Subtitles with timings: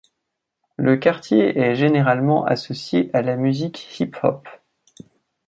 [0.77, 4.49] Le quartier est généralement associé à la musique hip-hop.